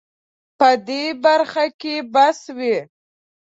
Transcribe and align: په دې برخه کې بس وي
په 0.59 0.69
دې 0.87 1.03
برخه 1.25 1.65
کې 1.79 1.95
بس 2.13 2.39
وي 2.57 2.77